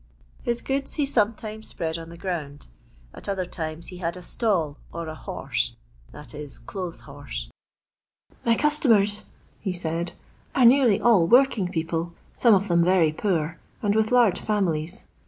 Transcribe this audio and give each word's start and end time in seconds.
His 0.41 0.63
goods 0.63 0.95
he 0.95 1.05
sometimes 1.05 1.67
spread 1.67 1.99
on 1.99 2.09
the 2.09 2.17
ground— 2.17 2.65
at 3.13 3.29
other 3.29 3.45
times 3.45 3.89
he 3.89 3.97
had 3.97 4.17
a 4.17 4.23
stall 4.23 4.77
or 4.91 5.07
a 5.07 5.13
'* 5.13 5.13
horse" 5.13 5.75
(clothes 6.65 7.01
horse)." 7.01 7.51
My 8.43 8.55
customers," 8.55 9.25
he 9.59 9.73
said, 9.73 10.13
"are 10.55 10.65
nearly 10.65 10.99
all 10.99 11.27
working 11.27 11.67
people, 11.67 12.13
some 12.35 12.55
of 12.55 12.67
them 12.67 12.83
very 12.83 13.13
poor, 13.13 13.59
and 13.83 13.95
with 13.95 14.11
large 14.11 14.39
families. 14.39 15.05